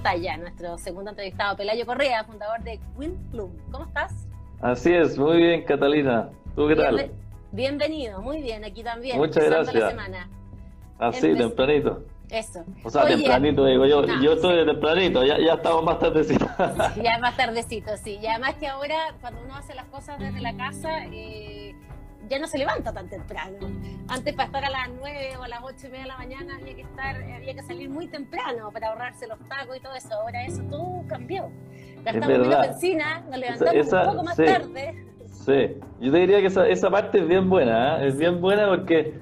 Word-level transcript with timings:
pantalla 0.00 0.36
nuestro 0.38 0.78
segundo 0.78 1.10
entrevistado, 1.10 1.56
Pelayo 1.56 1.84
Correa, 1.84 2.24
fundador 2.24 2.62
de 2.62 2.80
Bloom. 2.96 3.50
¿Cómo 3.70 3.84
estás? 3.84 4.26
Así 4.62 4.92
es, 4.92 5.18
muy 5.18 5.36
bien, 5.36 5.64
Catalina. 5.64 6.30
¿Tú 6.56 6.68
qué 6.68 6.76
tal? 6.76 7.10
Bienvenido, 7.52 8.22
muy 8.22 8.40
bien, 8.40 8.64
aquí 8.64 8.82
también. 8.82 9.18
Muchas 9.18 9.44
gracias. 9.44 9.74
La 9.74 9.90
semana. 9.90 10.28
Así, 10.98 11.34
tempranito. 11.34 12.02
Eso. 12.30 12.64
O 12.82 12.90
sea, 12.90 13.06
tempranito 13.06 13.66
digo 13.66 13.84
yo. 13.86 14.04
yo 14.22 14.32
estoy 14.32 14.56
de 14.56 14.64
tempranito, 14.64 15.22
ya, 15.24 15.38
ya 15.38 15.54
estamos 15.54 15.84
más 15.84 15.98
tardecito. 15.98 16.46
Sí, 16.94 17.00
ya 17.02 17.18
más 17.18 17.36
tardecito, 17.36 17.96
sí. 17.98 18.18
Y 18.22 18.26
además 18.26 18.54
que 18.54 18.68
ahora, 18.68 19.14
cuando 19.20 19.42
uno 19.44 19.56
hace 19.56 19.74
las 19.74 19.86
cosas 19.86 20.18
desde 20.18 20.40
la 20.40 20.56
casa, 20.56 21.04
eh, 21.12 21.74
ya 22.28 22.38
no 22.38 22.46
se 22.46 22.58
levanta 22.58 22.92
tan 22.92 23.08
temprano. 23.08 23.58
Antes 24.08 24.34
para 24.34 24.46
estar 24.46 24.64
a 24.64 24.70
las 24.70 24.88
9 25.00 25.36
o 25.38 25.42
a 25.42 25.48
las 25.48 25.60
8 25.62 25.74
y 25.86 25.90
media 25.90 26.02
de 26.02 26.08
la 26.08 26.18
mañana 26.18 26.56
había 26.56 26.74
que 26.74 26.82
estar, 26.82 27.16
había 27.16 27.54
que 27.54 27.62
salir 27.62 27.90
muy 27.90 28.06
temprano 28.08 28.70
para 28.72 28.88
ahorrarse 28.88 29.26
los 29.26 29.38
tacos 29.48 29.76
y 29.76 29.80
todo 29.80 29.94
eso. 29.94 30.14
Ahora 30.14 30.44
eso 30.44 30.62
todo 30.70 31.04
cambió. 31.08 31.50
Gastamos 32.04 32.28
menos 32.28 32.60
benzina, 32.60 33.20
nos 33.28 33.38
levantamos 33.38 33.92
un 33.92 34.04
poco 34.04 34.24
más 34.24 34.36
tarde. 34.36 35.06
Sí, 35.26 35.76
yo 36.00 36.12
te 36.12 36.18
diría 36.18 36.40
que 36.40 36.46
esa, 36.46 36.68
esa 36.68 36.90
parte 36.90 37.18
es 37.18 37.26
bien 37.26 37.48
buena, 37.48 38.02
¿eh? 38.02 38.08
es 38.08 38.18
bien 38.18 38.42
buena 38.42 38.68
porque, 38.68 39.14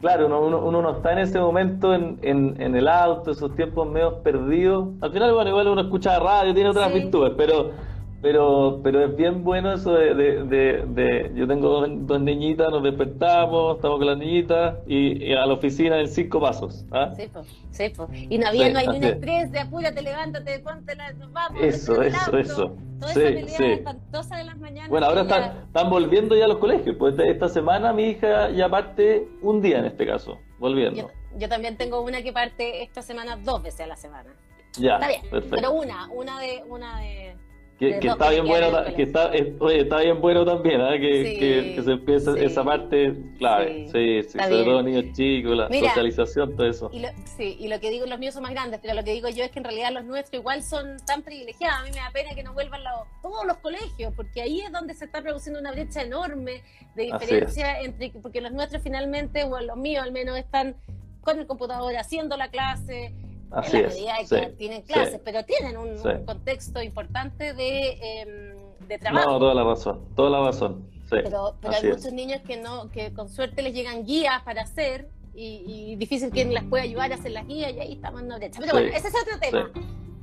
claro, 0.00 0.26
uno, 0.26 0.60
uno, 0.60 0.82
no 0.82 0.92
está 0.92 1.12
en 1.12 1.18
ese 1.18 1.40
momento 1.40 1.94
en, 1.94 2.18
en, 2.22 2.60
en, 2.60 2.76
el 2.76 2.86
auto, 2.86 3.32
esos 3.32 3.56
tiempos 3.56 3.88
medio 3.90 4.22
perdidos. 4.22 4.90
Al 5.00 5.12
final, 5.12 5.34
bueno, 5.34 5.50
igual 5.50 5.66
uno 5.66 5.80
escucha 5.80 6.18
radio, 6.20 6.54
tiene 6.54 6.70
otras 6.70 6.92
virtudes, 6.94 7.32
pero 7.36 7.72
pero, 8.20 8.80
pero 8.82 9.04
es 9.04 9.16
bien 9.16 9.44
bueno 9.44 9.72
eso 9.72 9.92
de, 9.92 10.14
de, 10.14 10.84
de, 10.86 11.32
yo 11.34 11.46
tengo 11.46 11.86
dos, 11.86 12.20
niñitas, 12.20 12.68
nos 12.70 12.82
despertamos, 12.82 13.76
estamos 13.76 13.98
con 13.98 14.06
las 14.06 14.18
niñitas 14.18 14.76
y, 14.86 15.32
a 15.32 15.46
la 15.46 15.54
oficina 15.54 16.00
en 16.00 16.08
cinco 16.08 16.40
pasos. 16.40 16.84
¿ah? 16.90 17.12
Sí, 17.16 17.28
pues, 17.32 17.46
sí, 17.70 17.92
pues. 17.94 18.08
Y 18.28 18.38
no 18.38 18.48
había, 18.48 18.70
no 18.70 18.80
hay 18.80 18.88
ni 18.88 18.96
un 18.96 19.04
estrés 19.04 19.52
de 19.52 19.60
apúrate, 19.60 20.02
levántate, 20.02 20.58
ponte 20.58 20.96
la, 20.96 21.14
vamos. 21.30 21.62
Eso, 21.62 22.02
eso, 22.02 22.36
eso. 22.36 22.76
Toda 22.98 23.14
sí, 23.14 23.20
esa 23.20 23.56
sí. 23.56 23.64
espantosa 23.64 24.36
de 24.36 24.44
las 24.44 24.58
mañanas. 24.58 24.90
Bueno, 24.90 25.06
ahora 25.06 25.22
están, 25.22 25.58
están 25.66 25.88
volviendo 25.88 26.34
ya 26.34 26.46
a 26.46 26.48
los 26.48 26.58
colegios, 26.58 26.96
pues 26.98 27.14
esta 27.18 27.48
semana 27.48 27.92
mi 27.92 28.04
hija 28.04 28.50
ya 28.50 28.68
parte 28.68 29.28
un 29.42 29.62
día 29.62 29.78
en 29.78 29.84
este 29.84 30.04
caso, 30.04 30.38
volviendo. 30.58 31.02
Yo, 31.02 31.08
yo 31.38 31.48
también 31.48 31.76
tengo 31.76 32.00
una 32.00 32.22
que 32.22 32.32
parte 32.32 32.82
esta 32.82 33.02
semana 33.02 33.36
dos 33.36 33.62
veces 33.62 33.82
a 33.82 33.86
la 33.86 33.96
semana. 33.96 34.30
Ya, 34.76 34.94
está 34.94 35.08
bien, 35.08 35.22
perfecto. 35.30 35.56
pero 35.56 35.72
una, 35.72 36.08
una 36.08 36.40
de, 36.40 36.62
una 36.68 37.00
de 37.00 37.36
que, 37.78 37.98
está 37.98 38.30
bien 38.30 38.46
bueno, 38.46 38.84
que 38.96 39.02
está, 39.04 39.30
oye, 39.60 39.80
está 39.82 40.00
bien 40.00 40.20
bueno 40.20 40.44
también, 40.44 40.80
¿eh? 40.80 40.98
que, 41.00 41.74
que, 41.76 41.82
se 41.82 41.92
empieza 41.92 42.36
esa 42.36 42.64
parte 42.64 43.14
clave, 43.38 43.88
sí, 43.92 44.22
sí, 44.28 44.38
sobre 44.38 44.64
todo 44.64 44.82
niños 44.82 45.04
chicos, 45.12 45.56
la 45.56 45.68
socialización, 45.68 46.56
todo 46.56 46.68
eso. 46.68 46.90
Y 46.92 46.98
lo, 47.00 47.08
sí, 47.36 47.56
y 47.60 47.68
lo 47.68 47.78
que 47.78 47.90
digo, 47.90 48.06
los 48.06 48.18
míos 48.18 48.34
son 48.34 48.42
más 48.42 48.52
grandes, 48.52 48.80
pero 48.82 48.94
lo 48.94 49.04
que 49.04 49.12
digo 49.12 49.28
yo 49.28 49.44
es 49.44 49.52
que 49.52 49.60
en 49.60 49.64
realidad 49.64 49.92
los 49.92 50.04
nuestros 50.04 50.40
igual 50.40 50.64
son 50.64 50.96
tan 51.06 51.22
privilegiados, 51.22 51.80
a 51.80 51.84
mí 51.84 51.90
me 51.90 51.98
da 51.98 52.10
pena 52.12 52.34
que 52.34 52.42
no 52.42 52.52
vuelvan 52.52 52.80
todos 53.22 53.46
los 53.46 53.58
colegios, 53.58 54.12
porque 54.16 54.42
ahí 54.42 54.60
es 54.60 54.72
donde 54.72 54.94
se 54.94 55.04
está 55.04 55.22
produciendo 55.22 55.60
una 55.60 55.70
brecha 55.70 56.02
enorme 56.02 56.62
de 56.96 57.04
diferencia 57.04 57.80
entre, 57.80 58.10
porque 58.10 58.40
los 58.40 58.50
nuestros 58.50 58.82
finalmente, 58.82 59.44
o 59.44 59.60
los 59.60 59.76
míos 59.76 60.02
al 60.02 60.10
menos, 60.10 60.36
están 60.36 60.74
con 61.20 61.38
el 61.38 61.46
computador 61.46 61.94
haciendo 61.96 62.36
la 62.36 62.48
clase, 62.48 63.14
Así 63.50 63.76
en 63.76 63.82
la 63.82 63.88
medida 63.88 64.14
que 64.28 64.46
tienen 64.56 64.82
clases, 64.82 65.20
pero 65.24 65.44
tienen 65.44 65.76
un, 65.76 65.96
contexto 66.24 66.82
importante 66.82 67.54
de, 67.54 67.98
em, 68.02 68.86
de, 68.86 68.98
trabajo. 68.98 69.30
No, 69.30 69.38
toda 69.38 69.54
la 69.54 69.64
razón, 69.64 70.04
toda 70.14 70.30
la 70.30 70.40
razón. 70.44 70.90
pero, 71.08 71.56
pero 71.60 71.74
hay 71.74 71.88
muchos 71.88 72.12
niños 72.12 72.42
que 72.46 72.58
no, 72.58 72.90
que 72.90 73.12
con 73.14 73.28
suerte 73.28 73.62
les 73.62 73.74
llegan 73.74 74.04
guías 74.04 74.42
para 74.42 74.62
hacer 74.62 75.08
y, 75.34 75.96
difícil 75.96 76.32
que 76.32 76.44
les 76.44 76.64
pueda 76.64 76.82
ayudar 76.82 77.12
a 77.12 77.14
hacer 77.14 77.32
las 77.32 77.46
guías 77.46 77.72
y 77.72 77.80
ahí 77.80 77.92
estamos 77.92 78.20
en 78.20 78.26
una 78.26 78.38
brecha. 78.38 78.60
Pero 78.60 78.72
bueno, 78.72 78.88
ese 78.88 79.08
es 79.08 79.14
otro 79.14 79.38
tema. 79.38 79.70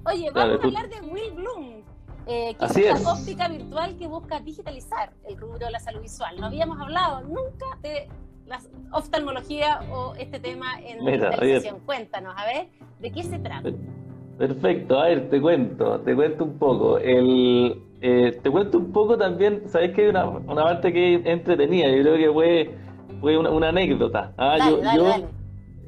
Oye, 0.06 0.30
vamos 0.32 0.60
a 0.62 0.64
hablar 0.66 0.90
de 0.90 1.02
Will 1.02 1.32
Bloom. 1.34 1.84
Eh, 2.28 2.56
que 2.58 2.66
es 2.66 3.02
una 3.02 3.14
óptica 3.14 3.48
virtual 3.48 3.98
que 3.98 4.08
busca 4.08 4.40
digitalizar 4.40 5.14
el 5.28 5.38
rubro 5.38 5.60
de 5.60 5.72
la 5.72 5.80
salud 5.80 6.02
visual. 6.02 6.40
No 6.40 6.48
habíamos 6.48 6.80
hablado 6.82 7.22
nunca 7.22 7.66
de 7.82 8.10
la 8.48 8.60
oftalmología 8.92 9.82
o 9.92 10.14
este 10.16 10.40
tema 10.40 10.80
en 10.82 11.04
la 11.20 11.32
televisión. 11.32 11.78
Cuéntanos, 11.86 12.34
a 12.38 12.46
ver, 12.46 12.68
¿de 13.00 13.12
qué 13.12 13.24
se 13.24 13.40
trata? 13.40 13.70
Perfecto, 14.38 15.00
a 15.00 15.06
ver, 15.06 15.30
te 15.30 15.42
cuento, 15.42 16.00
te 16.02 16.14
cuento 16.14 16.44
un 16.44 16.58
poco. 16.58 16.98
El, 16.98 17.82
eh, 18.02 18.38
te 18.44 18.50
cuento 18.50 18.78
un 18.78 18.92
poco 18.92 19.18
también, 19.18 19.64
sabes 19.68 19.92
que 19.92 20.04
hay 20.04 20.08
una, 20.10 20.28
una 20.28 20.64
parte 20.64 20.92
que 20.92 21.22
entretenida, 21.26 21.88
yo 21.88 22.02
creo 22.04 22.18
que 22.18 22.34
fue, 22.34 22.76
fue 23.22 23.38
una, 23.38 23.70
anécdota. 23.70 24.34
Ah, 24.38 24.58
yo, 24.70 24.82
yo, 24.96 25.30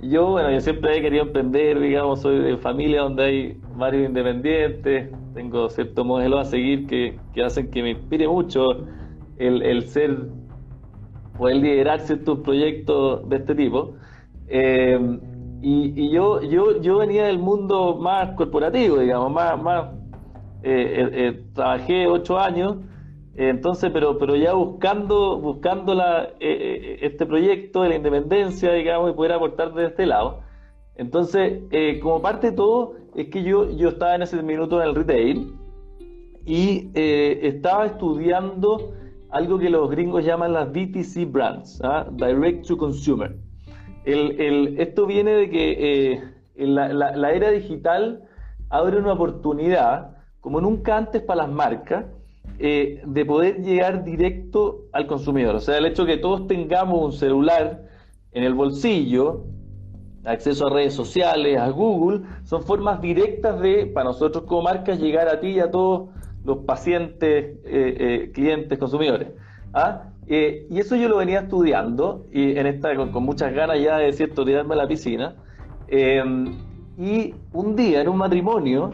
yo, 0.01 0.31
bueno, 0.31 0.51
yo 0.51 0.61
siempre 0.61 0.97
he 0.97 1.01
querido 1.01 1.23
emprender, 1.23 1.79
digamos, 1.79 2.21
soy 2.21 2.39
de 2.39 2.57
familia 2.57 3.01
donde 3.01 3.23
hay 3.23 3.61
varios 3.75 4.07
independientes, 4.07 5.09
tengo 5.33 5.69
cierto 5.69 6.05
modelo 6.05 6.39
a 6.39 6.45
seguir 6.45 6.87
que, 6.87 7.19
que 7.33 7.43
hacen 7.43 7.69
que 7.69 7.83
me 7.83 7.91
inspire 7.91 8.27
mucho 8.27 8.85
el, 9.37 9.61
el 9.61 9.83
ser 9.87 10.17
poder 11.37 11.57
liderar 11.57 12.01
ciertos 12.01 12.39
proyectos 12.39 13.27
de 13.29 13.35
este 13.37 13.55
tipo. 13.55 13.93
Eh, 14.47 15.19
y, 15.61 16.09
yo, 16.11 16.41
yo, 16.41 16.81
yo 16.81 16.97
venía 16.97 17.25
del 17.25 17.39
mundo 17.39 17.95
más 17.95 18.31
corporativo, 18.35 18.99
digamos, 18.99 19.31
más, 19.31 19.61
más 19.61 19.85
eh, 20.63 21.09
eh, 21.13 21.43
trabajé 21.53 22.07
ocho 22.07 22.39
años, 22.39 22.77
entonces, 23.35 23.91
pero, 23.91 24.17
pero 24.17 24.35
ya 24.35 24.53
buscando, 24.53 25.39
buscando 25.39 25.93
la, 25.93 26.29
este 26.39 27.25
proyecto 27.25 27.83
de 27.83 27.89
la 27.89 27.95
independencia, 27.95 28.73
digamos, 28.73 29.11
y 29.11 29.13
poder 29.13 29.33
aportar 29.33 29.73
de 29.73 29.85
este 29.85 30.05
lado. 30.05 30.41
Entonces, 30.95 31.61
como 32.01 32.21
parte 32.21 32.49
de 32.49 32.57
todo, 32.57 32.95
es 33.15 33.27
que 33.27 33.43
yo, 33.43 33.69
yo 33.71 33.89
estaba 33.89 34.15
en 34.15 34.23
ese 34.23 34.41
minuto 34.41 34.81
en 34.81 34.89
el 34.89 34.95
retail 34.95 35.53
y 36.45 36.89
estaba 36.95 37.85
estudiando 37.85 38.91
algo 39.37 39.59
que 39.59 39.69
los 39.69 39.89
gringos 39.91 40.25
llaman 40.25 40.51
las 40.51 40.73
DTC 40.73 41.31
brands, 41.31 41.79
¿ah? 41.83 42.07
Direct 42.11 42.65
to 42.65 42.75
Consumer. 42.75 43.35
Esto 44.03 45.05
viene 45.05 45.31
de 45.31 45.49
que 45.49 46.13
eh, 46.13 46.65
la, 46.65 47.31
era 47.31 47.51
digital 47.51 48.23
abre 48.69 48.97
una 48.97 49.13
oportunidad, 49.13 50.17
como 50.41 50.59
nunca 50.59 50.97
antes 50.97 51.21
para 51.21 51.43
las 51.43 51.51
marcas, 51.51 52.05
eh, 52.57 53.01
de 53.05 53.25
poder 53.25 53.61
llegar 53.61 54.03
directo 54.03 54.85
al 54.91 55.05
consumidor. 55.05 55.55
O 55.55 55.59
sea, 55.59 55.77
el 55.77 55.85
hecho 55.85 56.05
de 56.05 56.15
que 56.15 56.21
todos 56.21 56.47
tengamos 56.47 56.99
un 57.03 57.11
celular 57.11 57.83
en 58.31 58.43
el 58.43 58.55
bolsillo, 58.55 59.43
acceso 60.25 60.65
a 60.67 60.69
redes 60.71 60.93
sociales, 60.95 61.59
a 61.59 61.69
Google, 61.69 62.21
son 62.43 62.63
formas 62.63 63.01
directas 63.01 63.59
de, 63.59 63.85
para 63.85 64.05
nosotros 64.05 64.45
como 64.45 64.63
marcas, 64.63 64.99
llegar 64.99 65.27
a 65.27 65.39
ti 65.39 65.49
y 65.49 65.59
a 65.59 65.69
todos 65.69 66.09
los 66.47 66.59
pacientes, 66.59 67.57
eh, 67.65 67.97
eh, 67.99 68.31
clientes, 68.33 68.79
consumidores. 68.79 69.27
¿ah? 69.73 70.03
Eh, 70.27 70.65
y 70.69 70.79
eso 70.79 70.95
yo 70.95 71.09
lo 71.09 71.17
venía 71.17 71.41
estudiando 71.41 72.25
y 72.31 72.57
en 72.57 72.67
esta 72.67 72.95
con, 72.95 73.11
muchas 73.23 73.53
ganas 73.53 73.79
ya 73.81 73.97
de 73.97 74.13
cierto 74.13 74.45
tirarme 74.45 74.73
a 74.73 74.77
la 74.77 74.87
piscina. 74.87 75.35
y 76.97 77.33
un 77.53 77.75
día 77.75 78.01
en 78.01 78.07
un 78.07 78.17
matrimonio, 78.17 78.91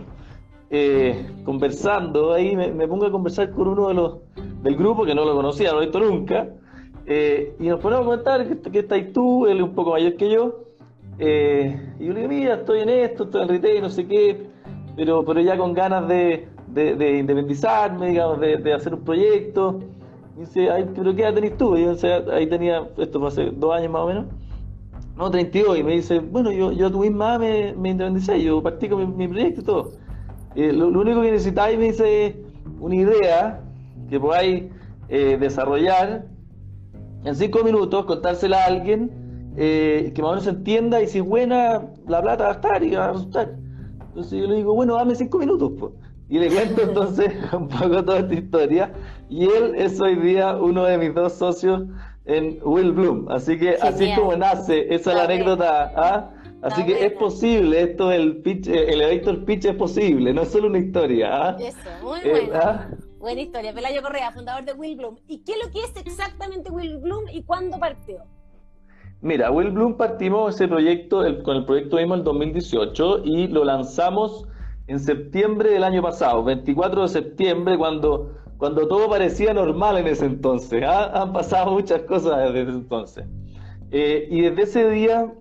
conversando 1.45 2.33
ahí, 2.33 2.55
me, 2.55 2.87
pongo 2.87 3.05
a 3.05 3.11
conversar 3.11 3.51
con 3.51 3.67
uno 3.67 3.87
de 3.87 3.93
los 3.93 4.17
del 4.63 4.75
grupo 4.75 5.05
que 5.05 5.13
no 5.13 5.23
lo 5.23 5.35
conocía, 5.35 5.69
no 5.69 5.75
lo 5.75 5.81
he 5.83 5.85
visto 5.85 5.99
nunca, 5.99 6.47
y 7.07 7.67
nos 7.67 7.79
ponemos 7.79 8.01
a 8.01 8.05
comentar 8.05 8.47
que, 8.47 8.71
que 8.71 8.79
estáis 8.79 9.13
tú, 9.13 9.45
él 9.45 9.57
es 9.57 9.63
un 9.63 9.75
poco 9.75 9.91
mayor 9.91 10.15
que 10.15 10.31
yo. 10.31 10.65
y 11.19 12.05
yo 12.05 12.13
le 12.13 12.21
digo, 12.21 12.29
mira, 12.29 12.55
estoy 12.55 12.79
en 12.79 12.89
esto, 12.89 13.25
estoy 13.25 13.43
en 13.43 13.47
retail, 13.49 13.81
no 13.81 13.89
sé 13.89 14.07
qué, 14.07 14.47
pero, 14.95 15.23
pero 15.23 15.39
ya 15.39 15.55
con 15.57 15.73
ganas 15.73 16.07
de, 16.07 16.47
de, 16.73 17.19
independizarme, 17.19 18.09
digamos, 18.09 18.39
de, 18.39 18.73
hacer 18.73 18.93
un 18.93 19.01
proyecto. 19.01 19.79
Y 20.37 20.41
dice, 20.41 20.69
Ay, 20.69 20.89
pero 20.95 21.15
¿qué 21.15 21.23
edad 21.23 21.33
tenés 21.33 21.57
tú? 21.57 21.77
Y 21.77 21.83
yo, 21.83 21.95
ahí 22.31 22.47
tenía, 22.47 22.87
esto 22.97 23.19
fue 23.19 23.27
hace 23.27 23.51
dos 23.51 23.75
años 23.75 23.91
más 23.91 24.01
o 24.01 24.07
menos, 24.07 24.25
no, 25.15 25.29
32, 25.29 25.77
y 25.77 25.83
me 25.83 25.91
dice, 25.93 26.19
bueno, 26.19 26.51
yo, 26.51 26.71
yo 26.71 26.87
a 26.87 26.91
tu 26.91 26.99
misma 27.01 27.37
me, 27.37 27.73
me 27.73 27.89
independicé, 27.89 28.41
yo 28.41 28.63
partí 28.63 28.89
con 28.89 29.15
mi, 29.15 29.27
proyecto 29.27 29.61
y 29.61 29.63
todo. 29.63 29.91
lo, 30.55 30.87
único 30.87 31.21
que 31.21 31.31
necesitáis, 31.31 31.77
me 31.77 31.85
dice, 31.85 32.35
una 32.79 32.95
idea 32.95 33.61
que 34.09 34.19
podáis 34.19 34.63
eh, 35.09 35.37
desarrollar 35.39 36.25
en 37.25 37.35
cinco 37.35 37.63
minutos, 37.63 38.05
contársela 38.05 38.63
a 38.63 38.65
alguien 38.65 39.11
eh, 39.55 40.11
que 40.15 40.21
más 40.21 40.29
o 40.29 40.33
menos 40.33 40.47
entienda 40.47 41.01
y 41.01 41.07
si 41.07 41.19
es 41.19 41.25
buena, 41.25 41.83
la 42.07 42.21
plata 42.21 42.45
va 42.45 42.49
a 42.49 42.53
estar 42.53 42.83
y 42.83 42.95
va 42.95 43.05
a 43.05 43.11
resultar. 43.11 43.55
Entonces 44.07 44.39
yo 44.39 44.47
le 44.47 44.55
digo, 44.55 44.73
bueno, 44.73 44.95
dame 44.95 45.15
cinco 45.15 45.37
minutos, 45.37 45.71
pues. 45.79 45.91
Y 46.29 46.39
le 46.39 46.49
cuento 46.49 46.81
entonces 46.89 47.33
un 47.53 47.67
poco 47.67 48.03
toda 48.03 48.19
esta 48.19 48.33
historia. 48.33 48.93
Y 49.29 49.45
él 49.45 49.75
es 49.75 49.99
hoy 49.99 50.15
día 50.15 50.55
uno 50.55 50.83
de 50.85 50.97
mis 50.97 51.13
dos 51.13 51.33
socios 51.33 51.83
en 52.25 52.59
Will 52.63 52.91
Bloom. 52.91 53.29
Así 53.29 53.57
que 53.57 53.75
así 53.81 54.13
como 54.15 54.35
nace, 54.35 54.93
esa 54.93 55.11
es 55.11 55.17
la 55.17 55.23
anécdota. 55.23 55.91
¿ah? 55.95 56.31
Así 56.61 56.85
que 56.85 57.05
es 57.05 57.11
posible, 57.13 57.81
esto 57.81 58.11
el 58.11 58.37
pitch, 58.37 58.67
eh, 58.67 58.93
el 58.93 59.01
el 59.01 59.43
pitch 59.43 59.65
es 59.65 59.75
posible, 59.75 60.33
no 60.33 60.43
es 60.43 60.51
solo 60.51 60.67
una 60.67 60.79
historia. 60.79 61.49
¿ah? 61.49 61.57
Eso, 61.59 61.77
muy 62.01 62.19
eh, 62.23 62.29
bueno. 62.29 62.53
¿ah? 62.53 62.87
Buena 63.19 63.41
historia. 63.41 63.73
Pelayo 63.73 64.01
Correa, 64.01 64.31
fundador 64.31 64.63
de 64.63 64.73
Will 64.73 64.95
Bloom. 64.95 65.17
¿Y 65.27 65.43
qué 65.43 65.53
es 65.53 65.65
lo 65.65 65.71
que 65.71 65.79
es 65.79 66.05
exactamente 66.05 66.71
Will 66.71 66.97
Bloom 66.99 67.25
y 67.31 67.43
cuándo 67.43 67.77
partió? 67.79 68.23
Mira, 69.21 69.51
Will 69.51 69.71
Bloom 69.71 69.95
partimos 69.95 70.55
ese 70.55 70.67
proyecto, 70.67 71.23
con 71.43 71.57
el 71.57 71.65
proyecto 71.65 71.97
mismo 71.97 72.13
en 72.15 72.19
el 72.19 72.25
2018 72.25 73.23
y 73.23 73.47
lo 73.47 73.63
lanzamos 73.63 74.45
en 74.87 74.99
septiembre 74.99 75.71
del 75.71 75.83
año 75.83 76.01
pasado, 76.01 76.43
24 76.43 77.03
de 77.03 77.07
septiembre, 77.07 77.77
cuando, 77.77 78.33
cuando 78.57 78.87
todo 78.87 79.09
parecía 79.09 79.53
normal 79.53 79.97
en 79.97 80.07
ese 80.07 80.25
entonces. 80.25 80.83
¿ah? 80.85 81.21
Han 81.21 81.33
pasado 81.33 81.71
muchas 81.71 82.01
cosas 82.01 82.53
desde 82.53 82.71
entonces. 82.71 83.25
Eh, 83.91 84.27
y 84.29 84.41
desde 84.41 84.63
ese 84.63 84.89
día, 84.89 85.33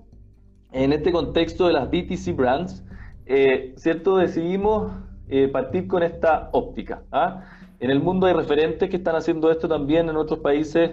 en 0.72 0.92
este 0.92 1.10
contexto 1.10 1.66
de 1.66 1.72
las 1.72 1.90
BTC 1.90 2.36
Brands, 2.36 2.84
eh, 3.26 3.72
¿cierto? 3.76 4.16
Decidimos 4.16 4.92
eh, 5.28 5.48
partir 5.48 5.88
con 5.88 6.02
esta 6.02 6.48
óptica. 6.52 7.02
¿ah? 7.10 7.42
En 7.80 7.90
el 7.90 8.00
mundo 8.00 8.26
hay 8.26 8.34
referentes 8.34 8.88
que 8.88 8.96
están 8.96 9.16
haciendo 9.16 9.50
esto 9.50 9.66
también 9.66 10.08
en 10.08 10.16
otros 10.16 10.38
países, 10.38 10.92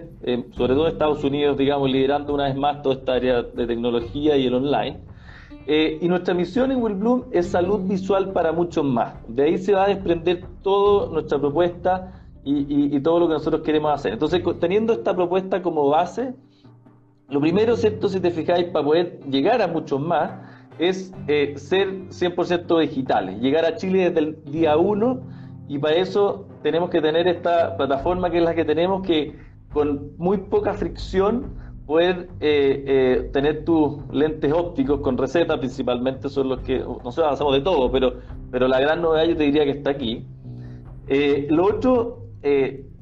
sobre 0.56 0.74
todo 0.74 0.88
Estados 0.88 1.22
Unidos, 1.22 1.56
digamos, 1.56 1.88
liderando 1.88 2.34
una 2.34 2.46
vez 2.46 2.56
más 2.56 2.82
toda 2.82 2.96
esta 2.96 3.12
área 3.12 3.42
de 3.42 3.66
tecnología 3.68 4.36
y 4.36 4.46
el 4.46 4.54
online. 4.54 4.98
Eh, 5.72 5.98
y 6.00 6.08
nuestra 6.08 6.34
misión 6.34 6.72
en 6.72 6.82
Will 6.82 6.96
Bloom 6.96 7.26
es 7.30 7.46
salud 7.46 7.82
visual 7.82 8.32
para 8.32 8.50
muchos 8.50 8.84
más. 8.84 9.14
De 9.28 9.44
ahí 9.44 9.56
se 9.56 9.72
va 9.72 9.84
a 9.84 9.86
desprender 9.86 10.42
toda 10.64 11.12
nuestra 11.12 11.38
propuesta 11.38 12.24
y, 12.42 12.98
todo 12.98 13.20
lo 13.20 13.28
que 13.28 13.34
nosotros 13.34 13.62
queremos 13.62 13.94
hacer. 13.94 14.14
Entonces, 14.14 14.42
teniendo 14.58 14.92
esta 14.92 15.14
propuesta 15.14 15.62
como 15.62 15.88
base, 15.88 16.34
lo 17.28 17.40
primero, 17.40 17.76
¿cierto? 17.76 18.08
Si 18.08 18.18
te 18.18 18.32
fijáis, 18.32 18.64
para 18.64 18.84
poder 18.84 19.20
llegar 19.30 19.62
a 19.62 19.68
muchos 19.68 20.00
más, 20.00 20.32
es 20.80 21.12
eh, 21.28 21.54
ser 21.56 22.08
100% 22.08 22.80
digitales, 22.80 23.40
llegar 23.40 23.64
a 23.64 23.76
Chile 23.76 24.10
desde 24.10 24.18
el 24.18 24.44
día 24.46 24.76
1 24.76 25.20
y 25.68 25.78
para 25.78 25.94
eso 25.94 26.48
tenemos 26.64 26.90
que 26.90 27.00
tener 27.00 27.28
esta 27.28 27.76
plataforma 27.76 28.28
que 28.28 28.38
es 28.38 28.42
la 28.42 28.56
que 28.56 28.64
tenemos 28.64 29.06
que 29.06 29.38
con 29.72 30.16
muy 30.18 30.38
poca 30.38 30.74
fricción 30.74 31.69
poder 31.90 32.28
eh, 32.38 32.84
eh, 32.86 33.30
tener 33.32 33.64
tus 33.64 33.98
lentes 34.12 34.52
ópticos 34.52 35.00
con 35.00 35.18
receta 35.18 35.58
principalmente 35.58 36.28
son 36.28 36.48
los 36.48 36.60
que, 36.60 36.78
no 36.78 37.10
sé, 37.10 37.20
avanzamos 37.20 37.52
de 37.52 37.62
todo, 37.62 37.90
pero, 37.90 38.14
pero 38.52 38.68
la 38.68 38.78
gran 38.78 39.02
novedad 39.02 39.24
yo 39.24 39.36
te 39.36 39.42
diría 39.42 39.64
que 39.64 39.72
está 39.72 39.90
aquí. 39.90 40.24
Eh, 41.08 41.48
lo 41.50 41.66
otro, 41.66 42.26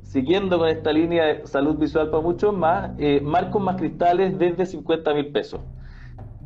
siguiendo 0.05 0.57
con 0.57 0.71
esta 0.71 0.91
línea 0.91 1.27
de 1.27 1.47
salud 1.47 1.77
visual 1.77 2.09
para 2.09 2.23
muchos 2.23 2.57
más, 2.57 2.93
marcos 3.21 3.61
más 3.61 3.77
cristales 3.77 4.39
desde 4.39 4.65
50 4.65 5.13
mil 5.13 5.33
pesos. 5.33 5.61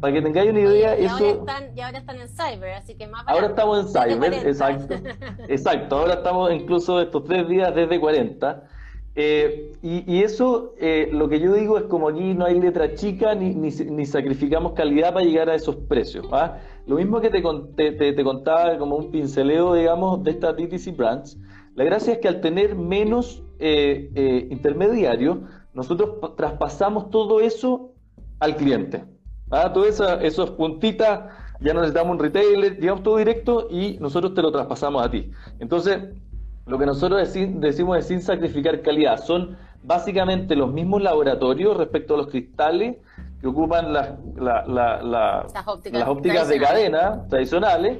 Para 0.00 0.12
que 0.12 0.22
tengáis 0.22 0.50
una 0.50 0.60
idea, 0.62 0.98
y 0.98 1.04
eso... 1.04 1.14
Ahora 1.14 1.28
están, 1.28 1.78
y 1.78 1.80
ahora 1.80 1.98
están 1.98 2.20
en 2.22 2.28
cyber, 2.28 2.72
así 2.72 2.96
que 2.96 3.06
más 3.06 3.22
Ahora 3.28 3.46
estamos 3.46 3.78
en 3.78 3.86
cyber, 3.86 4.34
exacto. 4.34 4.96
exacto, 5.48 5.96
ahora 5.96 6.14
estamos 6.14 6.52
incluso 6.52 7.00
estos 7.00 7.22
tres 7.22 7.46
días 7.46 7.72
desde 7.72 8.00
40. 8.00 8.64
Eh, 9.14 9.74
y, 9.82 10.22
eso, 10.22 10.72
eh, 10.78 11.10
lo 11.12 11.28
que 11.28 11.38
yo 11.38 11.52
digo 11.52 11.76
es 11.76 11.84
como 11.84 12.08
aquí 12.08 12.32
no 12.32 12.46
hay 12.46 12.58
letra 12.58 12.94
chica 12.94 13.34
ni, 13.34 13.54
ni, 13.54 14.06
sacrificamos 14.06 14.72
calidad 14.72 15.12
para 15.12 15.26
llegar 15.26 15.50
a 15.50 15.54
esos 15.54 15.76
precios. 15.76 16.26
¿ah? 16.32 16.58
Lo 16.86 16.96
mismo 16.96 17.20
que 17.20 17.28
te, 17.28 17.42
te, 17.92 18.12
te, 18.12 18.24
contaba 18.24 18.78
como 18.78 18.96
un 18.96 19.10
pinceleo, 19.10 19.74
digamos, 19.74 20.22
de 20.24 20.30
estas 20.30 20.56
DTC 20.56 20.96
Brands, 20.96 21.38
la 21.74 21.84
gracia 21.84 22.14
es 22.14 22.18
que 22.20 22.28
al 22.28 22.40
tener 22.40 22.74
menos 22.74 23.42
eh, 23.58 24.48
intermediarios, 24.50 25.38
nosotros 25.74 26.34
traspasamos 26.36 27.10
todo 27.10 27.40
eso 27.40 27.92
al 28.40 28.56
cliente. 28.56 29.04
¿ah? 29.50 29.72
Todas 29.74 30.00
esas 30.22 30.50
puntitas, 30.50 31.30
ya 31.60 31.74
no 31.74 31.80
necesitamos 31.80 32.12
un 32.12 32.18
retailer, 32.18 32.78
llevamos 32.78 33.02
todo 33.02 33.18
directo 33.18 33.68
y 33.70 33.98
nosotros 34.00 34.34
te 34.34 34.40
lo 34.40 34.50
traspasamos 34.50 35.04
a 35.04 35.10
ti. 35.10 35.30
Entonces, 35.60 35.98
lo 36.66 36.78
que 36.78 36.86
nosotros 36.86 37.32
decimos 37.34 37.98
es 37.98 38.06
sin 38.06 38.22
sacrificar 38.22 38.82
calidad. 38.82 39.18
Son 39.18 39.56
básicamente 39.82 40.54
los 40.54 40.72
mismos 40.72 41.02
laboratorios 41.02 41.76
respecto 41.76 42.14
a 42.14 42.18
los 42.18 42.28
cristales 42.28 42.96
que 43.40 43.48
ocupan 43.48 43.92
las, 43.92 44.10
ópticas, 46.06 46.48
de 46.48 46.60
cadena 46.60 47.26
tradicionales. 47.28 47.98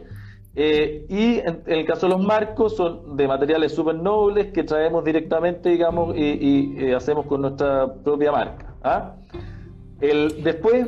Eh, 0.55 1.07
y 1.09 1.39
en, 1.39 1.63
el 1.67 1.87
caso 1.87 2.07
de 2.07 2.13
los 2.13 2.23
marcos 2.23 2.77
son 2.77 3.17
de 3.17 3.27
materiales 3.27 3.75
súper 3.75 3.97
nobles 3.97 4.53
que 4.53 4.63
traemos 4.63 5.03
directamente, 5.03 5.71
digamos, 5.71 6.15
y, 6.17 6.75
eh, 6.79 6.95
hacemos 6.95 7.27
con 7.27 7.41
nuestra 7.41 7.93
propia 7.93 8.31
marca. 8.31 8.75
¿ah? 8.85 9.15
El, 10.01 10.43
después... 10.45 10.87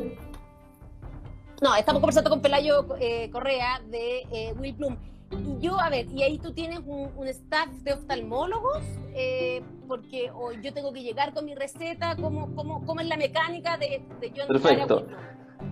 No, 1.61 1.75
estamos 1.75 1.99
conversando 1.99 2.29
con 2.29 2.41
Pelayo 2.41 2.85
eh, 2.99 3.29
Correa 3.31 3.81
de 3.89 4.53
Will 4.57 4.75
Plum. 4.75 4.95
Y 5.31 5.59
yo, 5.59 5.79
a 5.79 5.89
ver, 5.89 6.05
y 6.13 6.23
ahí 6.23 6.37
tú 6.37 6.53
tienes 6.53 6.79
un, 6.85 7.27
staff 7.27 7.69
de 7.83 7.93
oftalmólogos, 7.93 8.83
eh, 9.13 9.61
porque 9.87 10.31
o 10.31 10.51
yo 10.53 10.73
tengo 10.73 10.93
que 10.93 11.01
llegar 11.01 11.33
con 11.33 11.45
mi 11.45 11.55
receta, 11.55 12.15
¿cómo, 12.15 12.53
cómo, 12.55 12.85
cómo 12.85 13.01
es 13.01 13.07
la 13.07 13.17
mecánica 13.17 13.77
de, 13.77 14.01
de 14.19 14.31
yo 14.31 14.47
Perfecto. 14.47 15.07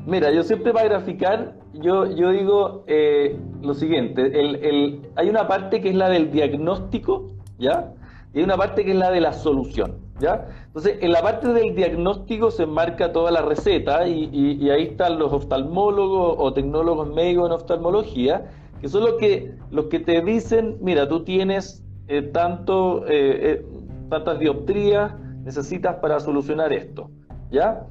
Mira, 0.06 0.32
yo 0.32 0.44
siempre 0.44 0.74
para 0.74 0.90
graficar, 0.90 1.56
yo, 1.74 2.06
yo 2.12 2.32
digo 2.32 2.84
eh, 2.88 3.40
lo 3.62 3.74
siguiente, 3.74 4.22
el, 4.40 4.56
el, 4.56 5.10
hay 5.16 5.30
una 5.30 5.48
parte 5.48 5.82
que 5.82 5.90
es 5.90 5.96
la 5.96 6.10
del 6.10 6.32
diagnóstico, 6.32 7.30
¿ya? 7.58 7.94
Y 8.34 8.40
hay 8.40 8.44
una 8.44 8.58
parte 8.58 8.84
que 8.84 8.92
es 8.92 8.98
la 8.98 9.12
de 9.12 9.22
la 9.22 9.32
solución, 9.32 10.00
¿ya? 10.20 10.48
Entonces, 10.68 10.98
en 11.02 11.12
la 11.12 11.22
parte 11.22 11.54
del 11.54 11.76
diagnóstico 11.76 12.52
se 12.52 12.64
enmarca 12.64 13.14
toda 13.14 13.32
la 13.32 13.42
receta 13.44 14.08
y, 14.08 14.30
y 14.34 14.70
ahí 14.72 14.84
están 14.84 15.20
los 15.20 15.32
oftalmólogos 15.32 16.36
o 16.38 16.54
tecnólogos 16.54 17.08
médicos 17.14 17.48
en 17.48 17.54
oftalmología, 17.54 18.52
que 18.84 18.90
son 18.90 19.04
los 19.06 19.14
que, 19.14 19.56
los 19.72 19.86
que 19.86 20.02
te 20.02 20.22
dicen, 20.22 20.78
mira, 20.82 21.08
tú 21.08 21.24
tienes 21.24 21.82
eh, 22.10 22.22
tanto, 22.22 23.08
eh, 23.08 23.62
eh, 23.62 23.66
tantas 24.10 24.40
dioptrías, 24.40 25.18
necesitas 25.46 25.96
para 26.02 26.20
solucionar 26.20 26.74
esto, 26.74 27.10
¿ya? 27.50 27.88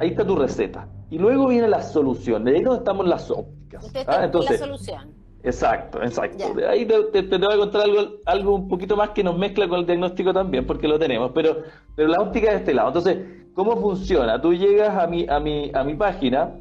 Ahí 0.00 0.10
está 0.10 0.26
tu 0.26 0.36
receta. 0.36 0.86
Y 1.08 1.16
luego 1.16 1.48
viene 1.48 1.66
la 1.66 1.80
solución, 1.80 2.44
de 2.44 2.56
ahí 2.56 2.62
donde 2.62 2.80
estamos 2.80 3.08
las 3.08 3.30
ópticas. 3.30 3.90
¿ah? 4.06 4.20
Entonces, 4.22 4.60
la 4.60 4.66
solución. 4.66 5.14
Exacto, 5.44 6.02
exacto. 6.02 6.44
Ahí 6.68 6.84
te, 6.84 7.22
te, 7.22 7.38
voy 7.38 7.54
a 7.54 7.56
contar 7.56 7.80
algo, 7.80 8.16
algo 8.26 8.54
un 8.56 8.68
poquito 8.68 8.98
más 8.98 9.10
que 9.10 9.24
nos 9.24 9.38
mezcla 9.38 9.66
con 9.66 9.80
el 9.80 9.86
diagnóstico 9.86 10.34
también, 10.34 10.66
porque 10.66 10.88
lo 10.88 10.98
tenemos, 10.98 11.32
pero, 11.34 11.62
pero 11.96 12.08
la 12.08 12.20
óptica 12.20 12.48
es 12.48 12.52
de 12.52 12.58
este 12.58 12.74
lado. 12.74 12.88
Entonces, 12.88 13.16
¿cómo 13.54 13.78
funciona? 13.78 14.38
Tú 14.42 14.52
llegas 14.52 14.94
a 14.94 15.06
mi, 15.06 15.26
a 15.26 15.40
mi, 15.40 15.70
a 15.72 15.82
mi 15.82 15.94
página 15.94 16.54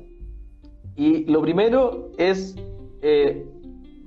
y 0.96 1.26
lo 1.26 1.42
primero 1.42 2.12
es 2.18 2.56
eh, 3.02 3.46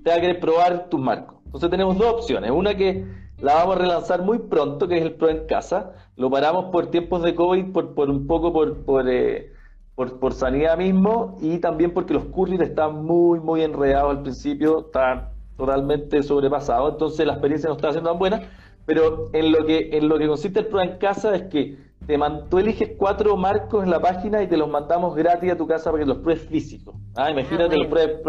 te 0.03 0.11
va 0.11 0.17
a 0.17 0.21
querer 0.21 0.41
probar 0.41 0.89
tus 0.89 1.01
marcos. 1.01 1.39
Entonces 1.47 1.71
tenemos 1.71 1.97
dos 1.97 2.15
opciones. 2.15 2.51
Una 2.51 2.77
que 2.77 3.07
la 3.41 3.55
vamos 3.55 3.77
a 3.77 3.79
relanzar 3.81 4.23
muy 4.23 4.39
pronto, 4.39 4.89
que 4.89 4.97
es 4.97 5.03
el 5.03 5.15
Pro 5.15 5.29
en 5.29 5.47
casa. 5.47 5.93
Lo 6.17 6.31
paramos 6.31 6.67
por 6.67 6.91
tiempos 6.91 7.23
de 7.23 7.35
COVID, 7.35 7.73
por, 7.73 7.95
por 7.95 8.11
un 8.11 8.27
poco 8.27 8.53
por, 8.53 8.85
por, 8.85 9.09
eh, 9.09 9.53
por, 9.95 10.33
sanidad 10.33 10.79
mismo 10.79 11.39
y 11.41 11.59
también 11.59 11.93
porque 11.93 12.15
los 12.15 12.25
curris 12.25 12.61
están 12.61 13.05
muy, 13.05 13.41
muy 13.41 13.63
enredados 13.63 14.11
al 14.11 14.23
principio, 14.23 14.87
están 14.87 15.31
totalmente 15.57 16.23
sobrepasados. 16.23 16.93
Entonces 16.93 17.27
la 17.27 17.35
experiencia 17.35 17.69
no 17.69 17.77
está 17.77 17.93
siendo 17.93 18.11
tan 18.11 18.19
buena. 18.19 18.43
Pero 18.87 19.31
en 19.33 19.51
lo 19.51 19.65
que, 19.65 19.91
en 19.93 20.09
lo 20.09 20.19
que 20.19 20.27
consiste 20.27 20.61
el 20.61 20.67
Pro 20.67 20.83
en 20.83 20.99
casa 20.99 21.35
es 21.35 21.45
que 21.45 21.79
te 22.07 22.19
tú 22.51 22.59
eliges 22.59 22.91
cuatro 22.99 23.37
marcos 23.37 23.83
en 23.83 23.91
la 23.91 24.01
página 24.01 24.43
y 24.43 24.47
te 24.47 24.57
los 24.57 24.69
mandamos 24.69 25.15
gratis 25.15 25.53
a 25.53 25.57
tu 25.57 25.67
casa 25.67 25.91
para 25.91 26.03
que 26.03 26.09
los 26.09 26.19
pruebes 26.19 26.47
físicos. 26.47 26.95
Ah, 27.17 27.31
imagínate, 27.31 27.75
ah, 27.75 27.79
los 27.79 27.87
pruebes 27.87 28.21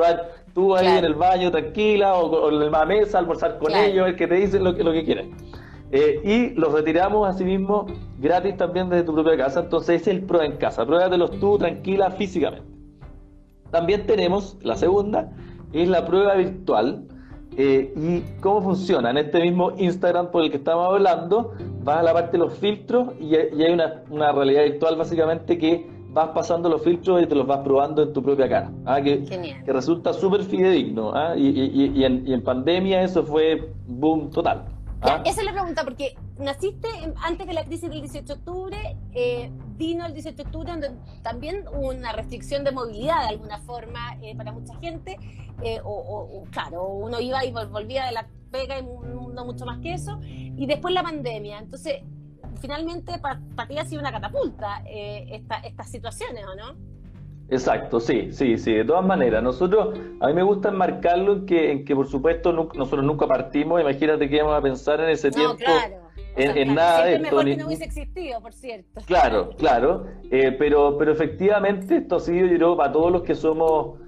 tú 0.56 0.76
ahí 0.76 0.88
en 0.88 1.06
el 1.06 1.14
baño 1.14 1.52
tranquila 1.52 2.16
o, 2.16 2.50
en 2.50 2.72
la 2.72 2.86
mesa, 2.86 3.20
almorzar 3.20 3.60
con 3.60 3.76
ellos, 3.76 4.08
el 4.08 4.16
que 4.16 4.26
te 4.26 4.36
dice 4.36 4.60
lo 4.60 4.74
que, 4.74 4.84
lo 4.84 4.92
que 4.92 5.06
quieras. 5.06 5.26
Eh, 5.92 6.22
y 6.24 6.60
los 6.60 6.74
retiramos 6.74 7.30
asimismo 7.30 7.86
gratis 8.18 8.58
también 8.58 8.90
desde 8.90 9.04
tu 9.04 9.14
propia 9.14 9.38
casa. 9.38 9.60
Entonces 9.60 10.02
es 10.02 10.08
el 10.08 10.24
prueba 10.24 10.46
en 10.46 10.58
casa. 10.58 10.84
Pruébatelos 10.84 11.40
tú 11.40 11.60
tranquila 11.60 12.10
físicamente. 12.10 12.66
También 13.70 14.08
tenemos 14.08 14.58
la 14.62 14.76
segunda, 14.76 15.30
es 15.74 15.88
la 15.88 16.06
prueba 16.06 16.34
virtual 16.36 17.06
eh, 17.58 17.94
¿Y 17.96 18.42
cómo 18.42 18.62
funciona? 18.62 19.12
En 19.12 19.18
este 19.18 19.40
mismo 19.40 19.72
Instagram 19.78 20.30
por 20.30 20.44
el 20.44 20.52
que 20.52 20.58
estamos 20.58 20.86
hablando, 20.88 21.54
vas 21.84 22.00
a 22.00 22.04
la 22.04 22.14
parte 22.14 22.34
de 22.34 22.40
los 22.40 22.54
filtros 22.56 23.14
y, 23.20 23.36
hay 23.36 23.72
una, 23.72 24.04
una, 24.10 24.34
realidad 24.34 24.64
virtual 24.64 24.98
básicamente 24.98 25.58
que 25.58 25.90
vas 26.16 26.30
pasando 26.30 26.70
los 26.70 26.82
filtros 26.82 27.22
y 27.22 27.28
te 27.28 27.36
los 27.36 27.46
vas 27.46 27.60
probando 27.60 28.02
en 28.02 28.14
tu 28.14 28.24
propia 28.24 28.48
cara. 28.48 28.72
¿ah? 28.86 29.02
Que, 29.02 29.24
que, 29.26 29.74
resulta 29.74 30.14
súper 30.14 30.44
fidedigno. 30.44 31.12
¿ah? 31.14 31.36
Y, 31.36 31.48
y, 31.48 31.92
y, 31.94 32.06
en, 32.06 32.26
y 32.26 32.34
en 32.34 32.42
pandemia 32.42 33.04
eso 33.04 33.24
fue 33.24 33.70
boom 33.86 34.32
total. 34.32 34.64
¿Ah? 35.02 35.22
esa 35.26 35.42
es 35.42 35.46
la 35.46 35.52
pregunta, 35.52 35.84
porque 35.84 36.16
naciste 36.40 36.88
antes 37.22 37.46
de 37.46 37.54
la 37.54 37.66
crisis 37.66 37.90
del 37.90 38.02
18 38.02 38.26
de 38.26 38.34
octubre, 38.34 38.98
eh, 39.14 39.52
vino 39.78 40.06
el 40.06 40.14
18 40.14 40.38
de 40.38 40.44
octubre 40.44 40.72
donde 40.72 40.92
también 41.22 41.66
hubo 41.68 41.90
una 41.90 42.14
restricción 42.14 42.64
de 42.64 42.72
movilidad 42.72 43.22
de 43.24 43.28
alguna 43.28 43.60
forma 43.60 44.18
eh, 44.24 44.36
para 44.36 44.54
mucha 44.54 44.74
gente, 44.80 45.18
eh, 45.62 45.80
o, 45.84 46.44
claro, 46.50 46.88
uno 46.88 47.20
iba 47.20 47.46
y 47.46 47.52
volvía 47.52 48.06
de 48.06 48.14
la 48.14 48.26
pega 48.52 48.80
y 48.80 48.84
no 48.84 49.46
mucho 49.46 49.66
más 49.66 49.80
que 49.80 49.94
eso, 49.94 50.18
y 50.24 50.66
después 50.66 50.94
la 50.94 51.04
pandemia. 51.04 51.60
Entonces, 51.60 52.02
finalmente 52.60 53.14
para 53.20 53.68
ti 53.68 53.78
ha 53.78 53.86
sido 53.86 54.02
una 54.02 54.12
catapulta 54.12 54.84
esta, 54.86 55.58
estas 55.58 55.90
situaciones, 55.90 56.46
¿o 56.46 56.56
no? 56.56 56.96
Exacto, 57.50 58.00
sí, 58.00 58.30
sí, 58.32 58.58
sí, 58.58 58.74
de 58.74 58.86
todas 58.86 59.06
maneras. 59.06 59.44
Nosotros, 59.44 60.00
a 60.20 60.28
mí 60.28 60.34
me 60.34 60.42
gusta 60.42 60.70
enmarcarlo 60.70 61.34
en 61.34 61.46
que, 61.46 61.72
en 61.72 61.86
que 61.86 61.96
por 61.96 62.08
supuesto, 62.08 62.52
nosotros 62.52 63.04
nunca 63.04 63.28
partimos, 63.28 63.80
imagínate 63.80 64.28
que 64.28 64.38
íbamos 64.38 64.58
a 64.58 64.62
pensar 64.62 65.00
en 65.02 65.10
ese 65.10 65.30
tiempo. 65.30 65.64
En, 66.38 66.76
nada 66.76 67.06
de 67.06 67.16
esto. 67.16 67.38
que 67.38 67.56
no 67.56 67.68
hubiese 67.68 67.86
existido, 67.86 68.42
por 68.42 68.52
cierto. 68.52 69.00
Claro, 69.06 69.52
claro, 69.58 70.08
eh, 70.32 70.54
pero, 70.58 70.98
pero 70.98 71.14
efectivamente 71.14 71.98
esto 71.98 72.18
ha 72.18 72.20
sido, 72.20 72.48
yo 72.48 72.56
creo, 72.56 72.78
para 72.78 72.92
todos 72.92 73.12
los 73.12 73.22
que 73.22 73.36
somos 73.36 74.00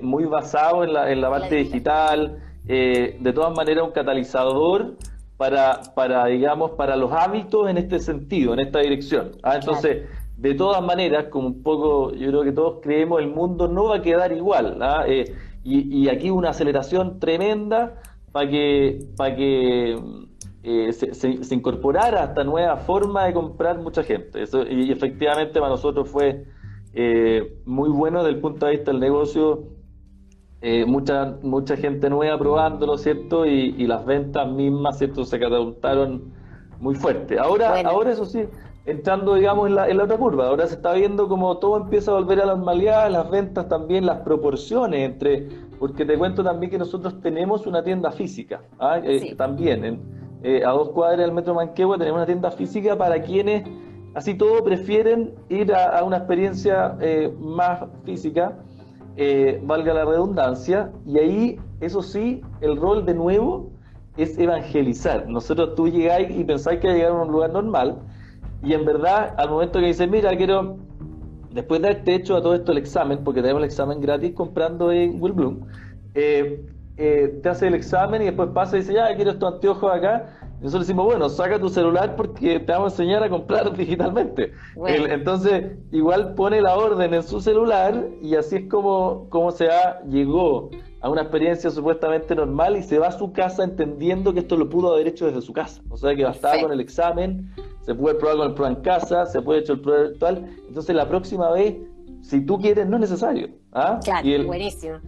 muy 0.00 0.24
basado 0.24 0.84
en 0.84 0.94
la, 0.94 1.10
en 1.10 1.20
la 1.20 1.28
parte 1.28 1.56
digital, 1.56 2.40
de 2.64 3.32
todas 3.34 3.54
maneras 3.54 3.84
un 3.84 3.90
catalizador 3.90 4.96
para, 5.36 5.80
para, 5.94 6.26
digamos, 6.26 6.72
para 6.72 6.96
los 6.96 7.12
hábitos 7.12 7.68
en 7.68 7.78
este 7.78 7.98
sentido, 7.98 8.54
en 8.54 8.60
esta 8.60 8.80
dirección. 8.80 9.32
¿ah? 9.42 9.56
Entonces, 9.56 10.08
de 10.36 10.54
todas 10.54 10.82
maneras, 10.82 11.26
como 11.30 11.48
un 11.48 11.62
poco, 11.62 12.12
yo 12.14 12.28
creo 12.28 12.42
que 12.42 12.52
todos 12.52 12.80
creemos, 12.82 13.20
el 13.20 13.28
mundo 13.28 13.68
no 13.68 13.86
va 13.86 13.96
a 13.96 14.02
quedar 14.02 14.32
igual. 14.32 14.78
¿ah? 14.82 15.04
Eh, 15.06 15.34
y, 15.64 16.08
aquí 16.08 16.28
una 16.30 16.50
aceleración 16.50 17.20
tremenda 17.20 18.00
para 18.32 18.50
que, 18.50 19.06
para 19.16 19.36
que 19.36 19.96
eh, 20.64 20.92
se, 20.92 21.14
se, 21.14 21.54
incorporara 21.54 22.24
esta 22.24 22.42
nueva 22.42 22.76
forma 22.78 23.26
de 23.26 23.32
comprar 23.32 23.78
mucha 23.78 24.02
gente. 24.02 24.42
Eso, 24.42 24.64
y 24.68 24.90
efectivamente 24.90 25.60
para 25.60 25.70
nosotros 25.70 26.08
fue 26.08 26.44
eh, 26.94 27.58
muy 27.64 27.88
bueno 27.88 28.22
desde 28.22 28.36
el 28.36 28.40
punto 28.40 28.66
de 28.66 28.72
vista 28.72 28.90
del 28.90 29.00
negocio 29.00 29.64
eh, 30.64 30.84
mucha, 30.86 31.34
mucha 31.42 31.76
gente 31.76 32.08
nueva 32.08 32.38
probándolo, 32.38 32.96
¿cierto? 32.96 33.44
Y, 33.44 33.84
las 33.84 34.06
ventas 34.06 34.48
mismas, 34.48 34.98
¿cierto? 34.98 35.24
Se 35.24 35.40
catapultaron 35.40 36.22
muy 36.78 36.94
fuerte. 36.94 37.36
Ahora, 37.36 37.80
ahora 37.80 38.12
eso 38.12 38.24
sí, 38.24 38.44
entrando, 38.86 39.34
digamos, 39.34 39.66
en 39.66 39.74
la, 39.74 39.88
en 39.88 39.96
la 39.96 40.04
otra 40.04 40.16
curva, 40.18 40.46
ahora 40.46 40.68
se 40.68 40.74
está 40.74 40.92
viendo 40.92 41.26
como 41.28 41.58
todo 41.58 41.78
empieza 41.78 42.12
a 42.12 42.14
volver 42.14 42.40
a 42.40 42.46
la 42.46 42.54
normalidad, 42.54 43.10
las 43.10 43.28
ventas 43.28 43.68
también, 43.68 44.06
las 44.06 44.18
proporciones 44.18 45.00
entre, 45.00 45.48
porque 45.80 46.04
te 46.04 46.16
cuento 46.16 46.44
también 46.44 46.70
que 46.70 46.78
nosotros 46.78 47.20
tenemos 47.20 47.66
una 47.66 47.82
tienda 47.82 48.12
física, 48.12 48.62
¿ah? 48.78 49.00
eh, 49.02 49.34
también, 49.34 49.84
en, 49.84 50.00
eh, 50.44 50.62
a 50.64 50.70
dos 50.70 50.90
cuadras 50.90 51.18
del 51.18 51.32
Metro 51.32 51.54
Manquehue 51.54 51.98
tenemos 51.98 52.18
una 52.18 52.26
tienda 52.26 52.52
física 52.52 52.96
para 52.96 53.20
quienes, 53.20 53.64
así 54.14 54.34
todo, 54.34 54.62
prefieren 54.62 55.34
ir 55.48 55.74
a, 55.74 55.98
a 55.98 56.04
una 56.04 56.18
experiencia 56.18 56.96
más 57.40 57.80
física 58.04 58.56
eh, 59.16 59.60
valga 59.64 59.94
la 59.94 60.04
redundancia, 60.04 60.90
y 61.06 61.18
ahí, 61.18 61.60
eso 61.80 62.02
sí, 62.02 62.42
el 62.60 62.76
rol 62.76 63.04
de 63.04 63.14
nuevo 63.14 63.70
es 64.16 64.38
evangelizar. 64.38 65.28
Nosotros 65.28 65.74
tú 65.74 65.88
llegáis 65.88 66.30
y 66.36 66.44
pensáis 66.44 66.80
que 66.80 66.88
llegar 66.88 67.12
a 67.12 67.22
un 67.22 67.32
lugar 67.32 67.52
normal, 67.52 67.98
y 68.62 68.74
en 68.74 68.84
verdad, 68.84 69.34
al 69.36 69.50
momento 69.50 69.80
que 69.80 69.86
dices, 69.86 70.08
mira, 70.08 70.36
quiero, 70.36 70.76
después 71.50 71.82
de 71.82 71.88
haberte 71.88 72.14
hecho 72.14 72.36
a 72.36 72.42
todo 72.42 72.54
esto 72.54 72.72
el 72.72 72.78
examen, 72.78 73.24
porque 73.24 73.42
tenemos 73.42 73.60
el 73.62 73.66
examen 73.66 74.00
gratis 74.00 74.32
comprando 74.34 74.92
en 74.92 75.20
Will 75.20 75.32
Bloom, 75.32 75.60
eh, 76.14 76.64
eh, 76.96 77.40
te 77.42 77.48
hace 77.48 77.68
el 77.68 77.74
examen 77.74 78.22
y 78.22 78.26
después 78.26 78.50
pasa 78.50 78.76
y 78.76 78.80
dice, 78.80 78.94
ya, 78.94 79.14
quiero 79.16 79.32
estos 79.32 79.54
anteojos 79.54 79.92
acá, 79.92 80.38
nosotros 80.62 80.86
decimos, 80.86 81.06
bueno, 81.06 81.28
saca 81.28 81.58
tu 81.58 81.68
celular 81.68 82.14
porque 82.14 82.60
te 82.60 82.70
vamos 82.70 82.92
a 82.92 83.02
enseñar 83.02 83.24
a 83.24 83.28
comprar 83.28 83.76
digitalmente. 83.76 84.52
entonces, 84.86 85.72
igual 85.90 86.34
pone 86.34 86.62
la 86.62 86.76
orden 86.76 87.12
en 87.14 87.24
su 87.24 87.40
celular 87.40 88.08
y 88.22 88.36
así 88.36 88.56
es 88.56 88.68
como, 88.68 89.28
como 89.28 89.50
se 89.50 89.68
ha, 89.68 90.02
llegó 90.04 90.70
a 91.00 91.10
una 91.10 91.22
experiencia 91.22 91.68
supuestamente 91.68 92.36
normal 92.36 92.76
y 92.76 92.84
se 92.84 93.00
va 93.00 93.08
a 93.08 93.12
su 93.12 93.32
casa 93.32 93.64
entendiendo 93.64 94.32
que 94.32 94.38
esto 94.38 94.56
lo 94.56 94.68
pudo 94.68 94.94
haber 94.94 95.08
hecho 95.08 95.26
desde 95.26 95.42
su 95.42 95.52
casa. 95.52 95.82
O 95.90 95.96
sea 95.96 96.14
que 96.14 96.22
bastaba 96.22 96.60
con 96.60 96.70
el 96.70 96.78
examen, 96.78 97.52
se 97.80 97.92
puede 97.96 98.14
probar 98.14 98.36
con 98.36 98.46
el 98.48 98.54
pro 98.54 98.66
en 98.68 98.76
casa, 98.76 99.26
se 99.26 99.42
puede 99.42 99.60
hecho 99.60 99.72
el 99.72 99.80
pro 99.80 100.00
virtual. 100.00 100.46
Entonces 100.68 100.94
la 100.94 101.08
próxima 101.08 101.50
vez, 101.50 101.74
si 102.20 102.40
tú 102.46 102.60
quieres, 102.60 102.86
no 102.86 102.98
es 102.98 103.00
necesario. 103.00 103.48
¿ah? 103.72 103.98
Claro, 104.04 104.46
buenísimo. 104.46 104.98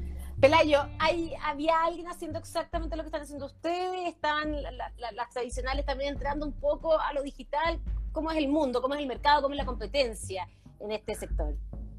Pelayo, 0.40 0.78
¿hay, 0.98 1.32
¿había 1.44 1.84
alguien 1.84 2.08
haciendo 2.08 2.38
exactamente 2.38 2.96
lo 2.96 3.02
que 3.02 3.08
están 3.08 3.22
haciendo 3.22 3.46
ustedes? 3.46 4.08
¿Estaban 4.08 4.52
las 4.62 5.30
tradicionales 5.30 5.86
también 5.86 6.14
entrando 6.14 6.46
un 6.46 6.52
poco 6.52 6.98
a 6.98 7.12
lo 7.12 7.22
digital? 7.22 7.78
¿Cómo 8.12 8.30
es 8.30 8.38
el 8.38 8.48
mundo? 8.48 8.82
¿Cómo 8.82 8.94
es 8.94 9.00
el 9.00 9.06
mercado? 9.06 9.42
¿Cómo 9.42 9.54
es 9.54 9.58
la 9.58 9.64
competencia 9.64 10.46
en 10.80 10.92
este 10.92 11.14
sector? 11.14 11.54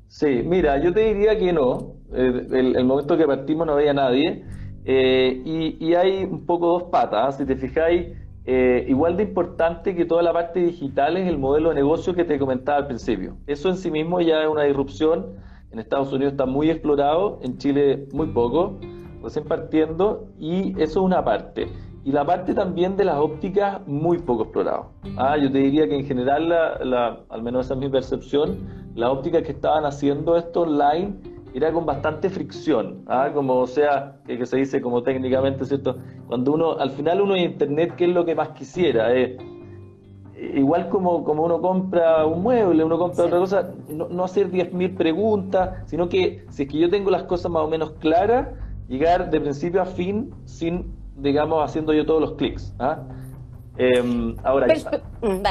Sí, 0.08 0.42
mira, 0.44 0.78
yo 0.78 0.94
te 0.94 1.14
diría 1.14 1.38
que 1.38 1.52
no. 1.52 1.96
El, 2.14 2.76
el 2.76 2.86
momento 2.86 3.18
que 3.18 3.26
partimos 3.26 3.66
no 3.66 3.74
había 3.74 3.94
nadie. 3.94 4.46
Eh, 4.86 5.42
y, 5.80 5.96
hay 5.96 6.24
un 6.24 6.46
poco 6.46 6.68
dos 6.68 6.84
patas. 6.84 7.38
Si 7.38 7.46
te 7.46 7.56
fijáis, 7.56 8.16
eh, 8.46 8.86
igual 8.88 9.18
de 9.18 9.24
importante 9.24 9.96
que 9.96 10.06
toda 10.06 10.22
la 10.22 10.32
parte 10.32 10.60
digital 10.60 11.18
es 11.18 11.28
el 11.28 11.40
modelo 11.40 11.70
de 11.70 11.76
negocio 11.76 12.14
que 12.14 12.24
te 12.24 12.38
comentaba 12.38 12.78
al 12.78 12.88
principio. 12.88 13.38
Eso 13.48 13.70
en 13.70 13.78
sí 13.78 13.90
mismo 13.90 14.22
ya 14.22 14.44
es 14.44 14.48
una 14.48 14.64
disrupción 14.64 15.38
en 15.76 15.80
Estados 15.80 16.14
Unidos 16.14 16.32
está 16.32 16.46
muy 16.46 16.70
explorado, 16.70 17.38
en 17.42 17.58
Chile 17.58 18.08
muy 18.14 18.28
poco, 18.28 18.80
recién 19.22 19.44
partiendo, 19.44 20.30
y 20.40 20.72
eso 20.82 20.84
es 20.84 20.96
una 21.06 21.22
parte. 21.22 21.68
Y 22.06 22.14
la 22.14 22.26
parte 22.26 22.54
también 22.54 22.96
de 22.96 23.04
las 23.04 23.18
ópticas, 23.18 23.86
muy 23.86 24.20
poco 24.20 24.44
explorado. 24.44 24.92
Ah, 25.18 25.36
yo 25.36 25.52
te 25.52 25.58
diría 25.58 25.86
que 25.90 25.98
en 25.98 26.06
general, 26.06 26.48
la, 26.48 27.20
al 27.28 27.44
menos 27.44 27.66
esa 27.66 27.74
es 27.74 27.80
mi 27.82 27.90
percepción, 27.90 28.58
las 28.96 29.10
ópticas 29.10 29.44
que 29.44 29.52
estaban 29.52 29.84
haciendo 29.84 30.38
esto 30.38 30.62
online 30.62 31.16
era 31.54 31.74
con 31.74 31.86
bastante 31.86 32.30
fricción, 32.30 33.04
¿ah? 33.08 33.32
como 33.34 33.68
sea, 33.68 34.16
que, 34.26 34.46
se 34.46 34.56
dice 34.56 34.80
como 34.82 35.04
técnicamente, 35.04 35.66
¿cierto? 35.66 35.98
Cuando 36.28 36.54
uno, 36.54 36.78
al 36.80 36.92
final 36.92 37.20
uno 37.20 37.36
en 37.36 37.52
internet, 37.52 37.96
¿qué 37.98 38.06
es 38.06 38.12
lo 38.12 38.24
que 38.24 38.34
más 38.34 38.50
quisiera? 38.50 39.14
Eh, 39.14 39.38
igual 40.38 40.90
como, 40.90 41.24
como 41.24 41.44
uno 41.44 41.62
compra 41.62 42.26
un 42.26 42.44
mueble, 42.44 42.84
uno 42.84 42.98
compra 42.98 43.26
otra 43.26 43.40
cosa, 43.40 43.74
no, 43.90 44.10
no 44.10 44.24
hacer 44.24 44.52
10.000 44.52 44.96
preguntas, 44.96 45.84
sino 45.86 46.10
que 46.10 46.46
si 46.50 46.64
es 46.64 46.70
que 46.70 46.78
yo 46.78 46.90
tengo 46.90 47.10
las 47.10 47.24
cosas 47.24 47.52
más 47.52 47.64
o 47.64 47.68
menos 47.68 47.92
claras, 48.00 48.50
llegar 48.88 49.30
de 49.30 49.40
principio 49.40 49.82
a 49.82 49.86
fin 49.86 50.34
sin, 50.46 50.94
digamos, 51.18 51.64
haciendo 51.64 51.94
yo 51.94 52.06
todos 52.06 52.22
los 52.22 52.34
clics. 52.34 52.74
¿ah? 52.80 53.00
Em, 53.78 54.36
ahora, 54.44 54.68
mm, 55.22 55.44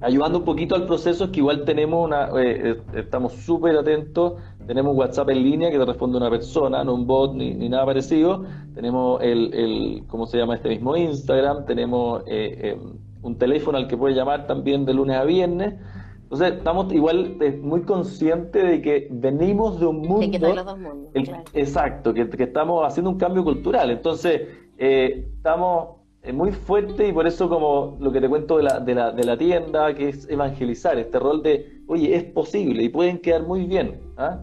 ayudando 0.00 0.38
un 0.38 0.44
poquito 0.44 0.74
al 0.74 0.86
proceso, 0.86 1.24
es 1.24 1.30
que 1.30 1.40
igual 1.40 1.64
tenemos 1.64 2.04
una, 2.04 2.28
eh, 2.40 2.70
eh, 2.70 2.82
estamos 2.94 3.34
súper 3.34 3.76
atentos, 3.76 4.34
tenemos 4.66 4.96
WhatsApp 4.96 5.30
en 5.30 5.42
línea 5.42 5.70
que 5.70 5.78
te 5.78 5.84
responde 5.84 6.16
una 6.16 6.30
persona, 6.30 6.82
no 6.82 6.94
un 6.94 7.06
bot 7.06 7.34
ni, 7.34 7.52
ni 7.54 7.68
nada 7.68 7.84
parecido, 7.84 8.44
tenemos 8.74 9.20
el, 9.22 9.52
el, 9.52 10.04
¿cómo 10.06 10.26
se 10.26 10.38
llama 10.38 10.54
este 10.54 10.70
mismo 10.70 10.96
Instagram? 10.96 11.66
Tenemos... 11.66 12.22
Eh, 12.26 12.70
em, 12.72 13.11
un 13.22 13.38
teléfono 13.38 13.78
al 13.78 13.88
que 13.88 13.96
puede 13.96 14.14
llamar 14.14 14.46
también 14.46 14.84
de 14.84 14.94
lunes 14.94 15.16
a 15.16 15.24
viernes. 15.24 15.74
Entonces, 16.22 16.54
estamos 16.58 16.92
igual 16.92 17.36
muy 17.60 17.82
conscientes 17.82 18.64
de 18.64 18.80
que 18.80 19.08
venimos 19.10 19.78
de 19.78 19.86
un 19.86 20.00
mundo. 20.00 20.54
los 20.54 20.64
dos 20.64 20.78
mundos, 20.78 21.10
Exacto, 21.52 22.14
que, 22.14 22.28
estamos 22.38 22.86
haciendo 22.86 23.10
un 23.10 23.18
cambio 23.18 23.44
cultural. 23.44 23.90
Entonces, 23.90 24.42
eh, 24.78 25.26
estamos 25.36 25.96
eh, 26.22 26.32
muy 26.32 26.52
fuertes 26.52 27.10
y 27.10 27.12
por 27.12 27.26
eso, 27.26 27.48
como 27.48 27.98
lo 28.00 28.10
que 28.12 28.20
te 28.20 28.28
cuento 28.28 28.56
de 28.56 28.62
la, 28.62 28.80
de, 28.80 28.94
la, 28.94 29.12
de 29.12 29.24
la 29.24 29.36
tienda, 29.36 29.94
que 29.94 30.08
es 30.08 30.28
evangelizar, 30.30 30.98
este 30.98 31.18
rol 31.18 31.42
de, 31.42 31.82
oye, 31.86 32.14
es 32.14 32.24
posible 32.24 32.82
y 32.82 32.88
pueden 32.88 33.18
quedar 33.18 33.42
muy 33.42 33.66
bien. 33.66 34.00
¿ah? 34.16 34.40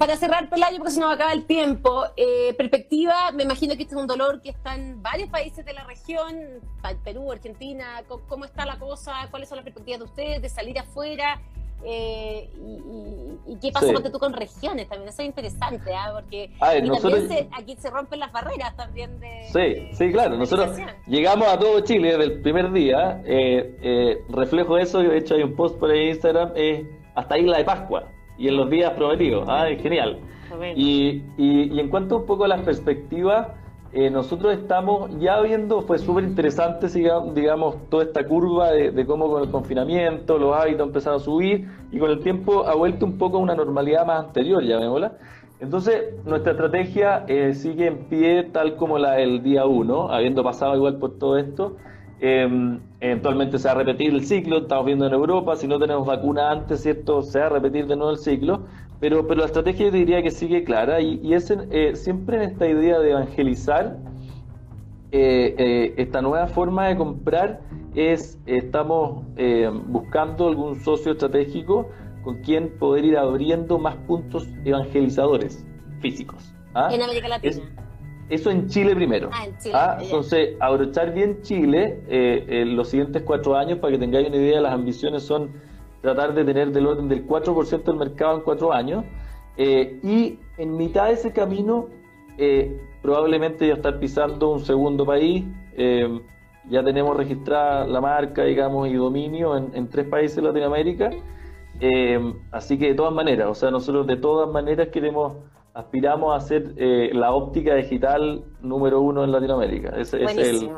Para 0.00 0.16
cerrar, 0.16 0.48
Pelayo, 0.48 0.78
porque 0.78 0.92
si 0.92 0.98
no 0.98 1.10
acaba 1.10 1.34
el 1.34 1.44
tiempo, 1.44 2.04
eh, 2.16 2.54
perspectiva, 2.54 3.32
me 3.32 3.42
imagino 3.42 3.76
que 3.76 3.82
este 3.82 3.94
es 3.94 4.00
un 4.00 4.06
dolor 4.06 4.40
que 4.40 4.48
está 4.48 4.74
en 4.74 5.02
varios 5.02 5.28
países 5.28 5.62
de 5.62 5.74
la 5.74 5.84
región, 5.84 6.34
Perú, 7.04 7.30
Argentina, 7.30 8.02
¿cómo, 8.08 8.46
está 8.46 8.64
la 8.64 8.78
cosa? 8.78 9.12
¿Cuáles 9.30 9.50
son 9.50 9.56
las 9.56 9.64
perspectivas 9.64 9.98
de 9.98 10.04
ustedes 10.06 10.40
de 10.40 10.48
salir 10.48 10.78
afuera? 10.78 11.42
Eh, 11.84 12.48
y, 13.46 13.56
qué 13.56 13.72
pasa 13.72 13.92
tú 14.10 14.18
con 14.18 14.32
regiones 14.32 14.88
también? 14.88 15.10
Eso 15.10 15.20
es 15.20 15.28
interesante, 15.28 15.94
¿ah? 15.94 16.12
porque 16.14 16.50
aquí 17.52 17.76
se 17.78 17.90
rompen 17.90 18.20
las 18.20 18.32
barreras 18.32 18.74
también 18.76 19.20
de... 19.20 19.48
Sí, 19.52 19.94
sí, 19.94 20.12
claro, 20.12 20.38
nosotros 20.38 20.78
llegamos 21.08 21.46
a 21.46 21.58
todo 21.58 21.78
Chile 21.80 22.12
desde 22.12 22.24
el 22.24 22.40
primer 22.40 22.72
día, 22.72 23.20
eh, 23.26 24.24
reflejo 24.30 24.76
de 24.76 24.82
eso, 24.82 25.00
de 25.00 25.18
hecho 25.18 25.34
hay 25.34 25.42
un 25.42 25.54
post 25.54 25.78
por 25.78 25.90
ahí 25.90 26.04
en 26.04 26.08
Instagram, 26.08 26.54
hasta 27.14 27.36
Isla 27.38 27.58
de 27.58 27.64
Pascua 27.64 28.10
y 28.40 28.48
en 28.48 28.56
los 28.56 28.70
días 28.70 28.92
prometidos. 28.94 29.44
Ah, 29.46 29.68
es 29.68 29.80
genial. 29.82 30.18
Y, 30.74 31.22
y, 31.36 31.78
en 31.78 31.88
cuanto 31.88 32.16
un 32.16 32.26
poco 32.26 32.44
a 32.44 32.48
las 32.48 32.62
perspectivas, 32.62 33.48
eh, 33.92 34.08
nosotros 34.08 34.54
estamos 34.54 35.10
ya 35.20 35.40
viendo, 35.40 35.82
fue 35.82 35.98
súper 35.98 36.24
interesante, 36.24 36.88
digamos, 37.34 37.76
toda 37.88 38.04
esta 38.04 38.26
curva 38.26 38.72
de, 38.72 39.06
cómo 39.06 39.30
con 39.30 39.42
el 39.42 39.50
confinamiento 39.50 40.38
los 40.38 40.56
hábitos 40.56 40.86
empezaron 40.86 41.20
a 41.20 41.22
subir 41.22 41.68
y 41.92 41.98
con 41.98 42.10
el 42.10 42.20
tiempo 42.20 42.66
ha 42.66 42.74
vuelto 42.74 43.04
un 43.04 43.18
poco 43.18 43.36
a 43.36 43.40
una 43.40 43.54
normalidad 43.54 44.06
más 44.06 44.26
anterior, 44.26 44.62
ya 44.64 44.78
vemos. 44.78 45.02
Entonces, 45.60 46.14
nuestra 46.24 46.52
estrategia 46.52 47.24
eh, 47.28 47.52
sigue 47.52 47.86
en 47.86 47.98
pie 48.06 48.44
tal 48.44 48.76
como 48.76 48.98
la 48.98 49.12
del 49.12 49.42
día 49.42 49.66
1, 49.66 50.10
habiendo 50.10 50.42
pasado 50.42 50.74
igual 50.74 50.96
por 50.96 51.18
todo 51.18 51.36
esto. 51.36 51.76
Eh, 52.22 52.78
eventualmente 53.00 53.58
se 53.58 53.66
va 53.66 53.72
a 53.72 53.78
repetir 53.78 54.12
el 54.12 54.26
ciclo, 54.26 54.58
estamos 54.58 54.84
viendo 54.84 55.06
en 55.06 55.12
Europa, 55.14 55.56
si 55.56 55.66
no 55.66 55.78
tenemos 55.78 56.06
vacuna 56.06 56.50
antes, 56.50 56.82
¿cierto? 56.82 57.22
Se 57.22 57.38
va 57.38 57.46
a 57.46 57.48
repetir 57.48 57.86
de 57.86 57.96
nuevo 57.96 58.10
el 58.12 58.18
ciclo, 58.18 58.66
pero, 59.00 59.26
pero 59.26 59.40
la 59.40 59.46
estrategia 59.46 59.86
yo 59.86 59.92
diría 59.92 60.22
que 60.22 60.30
sigue 60.30 60.62
clara 60.62 61.00
y, 61.00 61.18
y 61.22 61.32
es 61.32 61.50
eh, 61.50 61.96
siempre 61.96 62.36
en 62.36 62.42
esta 62.50 62.68
idea 62.68 62.98
de 62.98 63.12
evangelizar 63.12 63.96
eh, 65.12 65.54
eh, 65.58 65.94
esta 65.96 66.20
nueva 66.20 66.46
forma 66.46 66.88
de 66.88 66.96
comprar 66.96 67.60
es, 67.94 68.38
estamos 68.46 69.24
buscando 69.86 70.48
algún 70.48 70.78
socio 70.80 71.12
estratégico 71.12 71.88
con 72.22 72.42
quien 72.42 72.78
poder 72.78 73.04
ir 73.04 73.16
abriendo 73.16 73.78
más 73.78 73.96
puntos 74.06 74.46
evangelizadores 74.64 75.64
físicos. 76.00 76.54
¿ah? 76.74 76.90
En 76.92 77.02
América 77.02 77.28
Latina. 77.28 77.62
Eso 78.30 78.50
en 78.50 78.68
Chile 78.68 78.94
primero. 78.94 79.28
Ah, 79.32 79.44
en 79.44 79.58
Chile. 79.58 79.74
Ah, 79.76 79.98
entonces, 80.00 80.56
abrochar 80.60 81.12
bien 81.12 81.42
Chile 81.42 82.00
eh, 82.08 82.44
en 82.48 82.76
los 82.76 82.88
siguientes 82.88 83.22
cuatro 83.22 83.56
años, 83.56 83.80
para 83.80 83.92
que 83.92 83.98
tengáis 83.98 84.28
una 84.28 84.36
idea, 84.36 84.60
las 84.60 84.72
ambiciones 84.72 85.24
son 85.24 85.50
tratar 86.00 86.32
de 86.32 86.44
tener 86.44 86.70
del 86.70 86.86
orden 86.86 87.08
del 87.08 87.26
4% 87.26 87.82
del 87.82 87.96
mercado 87.96 88.36
en 88.36 88.42
cuatro 88.42 88.72
años. 88.72 89.04
y 89.58 90.38
en 90.56 90.76
mitad 90.76 91.08
de 91.08 91.14
ese 91.14 91.32
camino, 91.32 91.88
probablemente 93.02 93.66
ya 93.66 93.74
estar 93.74 93.98
pisando 93.98 94.50
un 94.50 94.60
segundo 94.60 95.04
país. 95.04 95.44
ya 96.70 96.84
tenemos 96.84 97.16
registrada 97.16 97.86
la 97.86 98.00
marca, 98.00 98.44
digamos, 98.44 98.88
y 98.88 98.94
dominio 98.94 99.56
en, 99.56 99.72
en 99.74 99.90
tres 99.90 100.06
países 100.06 100.36
de 100.36 100.42
Latinoamérica. 100.42 101.10
así 102.52 102.78
que 102.78 102.86
de 102.86 102.94
todas 102.94 103.12
maneras, 103.12 103.48
o 103.48 103.54
sea, 103.54 103.70
nosotros 103.70 104.06
de 104.06 104.16
todas 104.16 104.48
maneras 104.50 104.88
queremos 104.88 105.36
aspiramos 105.74 106.36
a 106.36 106.46
ser 106.46 106.74
eh, 106.76 107.10
la 107.12 107.32
óptica 107.32 107.74
digital 107.74 108.44
número 108.60 109.00
uno 109.00 109.24
en 109.24 109.32
Latinoamérica. 109.32 109.90
Ese, 109.90 110.22
es 110.22 110.36
el, 110.36 110.70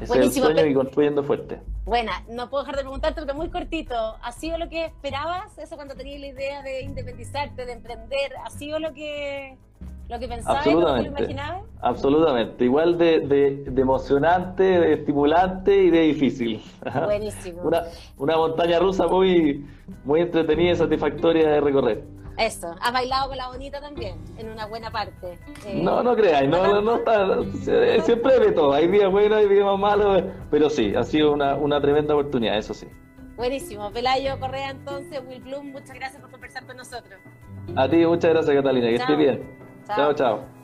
es 0.00 0.10
el 0.10 0.32
sueño 0.32 0.66
y 0.66 0.74
construyendo 0.74 1.22
fuerte. 1.22 1.60
Buena, 1.84 2.22
no 2.28 2.50
puedo 2.50 2.64
dejar 2.64 2.76
de 2.76 2.82
preguntarte 2.82 3.20
porque 3.20 3.34
muy 3.34 3.48
cortito. 3.48 3.94
¿Ha 4.22 4.32
sido 4.32 4.58
lo 4.58 4.68
que 4.68 4.86
esperabas? 4.86 5.56
Eso 5.58 5.76
cuando 5.76 5.94
tenías 5.94 6.20
la 6.20 6.26
idea 6.26 6.62
de 6.62 6.82
independizarte, 6.82 7.64
de 7.64 7.72
emprender, 7.72 8.32
¿ha 8.44 8.50
sido 8.50 8.78
lo 8.78 8.92
que, 8.92 9.56
lo 10.08 10.18
que 10.18 10.28
pensabas 10.28 10.66
y 10.66 10.72
lo 10.72 10.94
que 10.94 11.02
imaginabas? 11.04 11.62
Absolutamente. 11.80 12.64
Igual 12.64 12.98
de, 12.98 13.20
de, 13.20 13.80
emocionante, 13.80 14.62
de 14.62 14.92
estimulante 14.92 15.74
y 15.74 15.90
de 15.90 16.00
difícil. 16.00 16.62
Buenísimo. 17.04 17.62
una, 17.62 17.84
una 18.18 18.36
montaña 18.36 18.78
rusa 18.78 19.06
muy, 19.06 19.66
muy 20.04 20.20
entretenida 20.20 20.72
y 20.72 20.76
satisfactoria 20.76 21.48
de 21.48 21.60
recorrer. 21.60 22.17
Eso, 22.38 22.74
has 22.80 22.92
bailado 22.92 23.28
con 23.28 23.36
la 23.36 23.48
bonita 23.48 23.80
también, 23.80 24.16
en 24.36 24.48
una 24.48 24.66
buena 24.66 24.92
parte. 24.92 25.38
Eh, 25.66 25.80
no, 25.82 26.04
no 26.04 26.14
creáis, 26.14 26.48
no, 26.48 26.80
no, 26.80 26.96
está, 26.96 27.42
siempre 28.04 28.38
de 28.38 28.52
todo, 28.52 28.72
hay 28.72 28.86
días 28.86 29.10
buenos, 29.10 29.38
hay 29.38 29.48
días 29.48 29.64
más 29.64 29.78
malos, 29.78 30.22
pero 30.48 30.70
sí, 30.70 30.94
ha 30.94 31.02
sido 31.02 31.32
una, 31.32 31.56
una 31.56 31.80
tremenda 31.80 32.14
oportunidad, 32.14 32.56
eso 32.56 32.74
sí. 32.74 32.86
Buenísimo, 33.36 33.90
Pelayo 33.90 34.38
Correa 34.38 34.70
entonces, 34.70 35.20
Will 35.28 35.42
Bloom, 35.42 35.72
muchas 35.72 35.94
gracias 35.94 36.20
por 36.20 36.30
conversar 36.30 36.64
con 36.64 36.76
nosotros. 36.76 37.18
A 37.74 37.88
ti, 37.88 38.06
muchas 38.06 38.30
gracias 38.30 38.54
Catalina, 38.54 38.86
que 38.86 38.94
estés 38.94 39.18
bien. 39.18 39.58
chao. 39.86 40.14
chao. 40.14 40.57